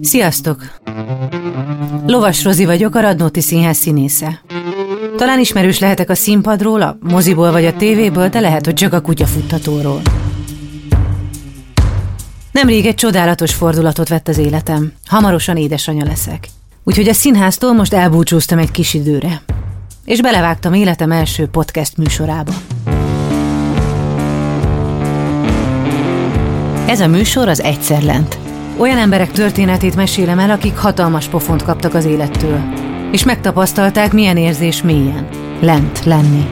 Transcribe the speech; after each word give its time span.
Sziasztok! 0.00 0.72
Lovas 2.06 2.44
Rozi 2.44 2.64
vagyok, 2.64 2.94
a 2.94 3.00
Radnóti 3.00 3.40
Színház 3.40 3.76
színésze. 3.76 4.40
Talán 5.16 5.40
ismerős 5.40 5.78
lehetek 5.78 6.10
a 6.10 6.14
színpadról, 6.14 6.82
a 6.82 6.98
moziból 7.00 7.52
vagy 7.52 7.64
a 7.64 7.76
tévéből, 7.76 8.28
de 8.28 8.40
lehet, 8.40 8.64
hogy 8.64 8.74
csak 8.74 8.92
a 8.92 9.00
kutyafuttatóról. 9.00 10.00
Nemrég 12.52 12.86
egy 12.86 12.94
csodálatos 12.94 13.54
fordulatot 13.54 14.08
vett 14.08 14.28
az 14.28 14.38
életem. 14.38 14.92
Hamarosan 15.06 15.56
édesanyja 15.56 16.04
leszek. 16.04 16.48
Úgyhogy 16.84 17.08
a 17.08 17.12
színháztól 17.12 17.72
most 17.72 17.92
elbúcsúztam 17.92 18.58
egy 18.58 18.70
kis 18.70 18.94
időre. 18.94 19.42
És 20.04 20.20
belevágtam 20.20 20.72
életem 20.72 21.12
első 21.12 21.46
podcast 21.46 21.96
műsorába. 21.96 22.52
Ez 26.86 27.00
a 27.00 27.06
műsor 27.06 27.48
az 27.48 27.62
Egyszer 27.62 28.02
Lent. 28.02 28.38
Olyan 28.76 28.98
emberek 28.98 29.30
történetét 29.30 29.96
mesélem 29.96 30.38
el, 30.38 30.50
akik 30.50 30.76
hatalmas 30.76 31.28
pofont 31.28 31.62
kaptak 31.62 31.94
az 31.94 32.04
élettől, 32.04 32.60
és 33.12 33.24
megtapasztalták, 33.24 34.12
milyen 34.12 34.36
érzés 34.36 34.82
mélyen, 34.82 35.26
lent 35.60 36.04
lenni. 36.04 36.46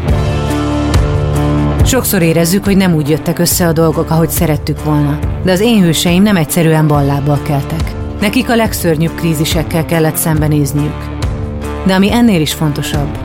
Sokszor 1.85 2.23
érezzük, 2.23 2.65
hogy 2.65 2.77
nem 2.77 2.95
úgy 2.95 3.09
jöttek 3.09 3.39
össze 3.39 3.67
a 3.67 3.73
dolgok, 3.73 4.11
ahogy 4.11 4.29
szerettük 4.29 4.85
volna, 4.85 5.19
de 5.45 5.53
az 5.53 5.61
én 5.61 5.83
hőseim 5.83 6.23
nem 6.23 6.37
egyszerűen 6.37 6.87
ballábbal 6.87 7.43
keltek. 7.43 7.95
Nekik 8.21 8.51
a 8.51 8.57
legszörnyűbb 8.57 9.15
krízisekkel 9.15 9.85
kellett 9.85 10.17
szembenézniük. 10.17 11.05
De 11.87 11.95
ami 11.95 12.13
ennél 12.13 12.41
is 12.41 12.53
fontosabb, 12.53 13.19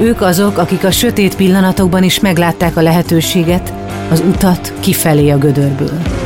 ők 0.00 0.20
azok, 0.20 0.58
akik 0.58 0.84
a 0.84 0.90
sötét 0.90 1.36
pillanatokban 1.36 2.02
is 2.02 2.20
meglátták 2.20 2.76
a 2.76 2.82
lehetőséget, 2.82 3.72
az 4.10 4.20
utat 4.20 4.72
kifelé 4.80 5.30
a 5.30 5.38
gödörből. 5.38 6.19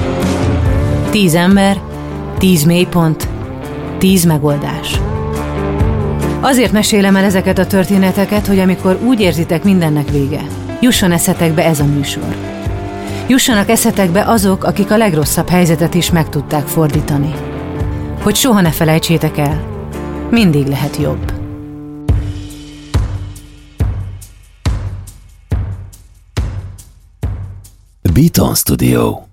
Tíz 1.15 1.35
ember, 1.35 1.81
tíz 2.39 2.65
mélypont, 2.65 3.29
tíz 3.99 4.25
megoldás. 4.25 5.01
Azért 6.41 6.73
mesélem 6.73 7.17
el 7.17 7.25
ezeket 7.25 7.59
a 7.59 7.67
történeteket, 7.67 8.47
hogy 8.47 8.59
amikor 8.59 8.99
úgy 9.05 9.21
érzitek 9.21 9.65
mindennek 9.65 10.11
vége, 10.11 10.47
jusson 10.81 11.13
eszetekbe 11.13 11.65
ez 11.65 11.81
a 11.81 11.85
műsor. 11.85 12.37
Jussanak 13.27 13.69
eszetekbe 13.69 14.25
azok, 14.25 14.65
akik 14.65 14.91
a 14.91 14.97
legrosszabb 14.97 15.49
helyzetet 15.49 15.95
is 15.95 16.11
meg 16.11 16.29
tudták 16.29 16.67
fordítani. 16.67 17.35
Hogy 18.23 18.35
soha 18.35 18.61
ne 18.61 18.71
felejtsétek 18.71 19.39
el, 19.39 19.65
mindig 20.31 20.67
lehet 20.67 20.97
jobb. 20.97 21.33
Beaton 28.13 28.55
Studio 28.55 29.33